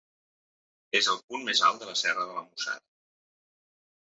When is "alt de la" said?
1.67-1.95